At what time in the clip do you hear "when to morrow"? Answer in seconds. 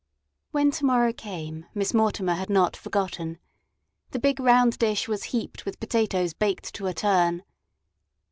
0.49-1.13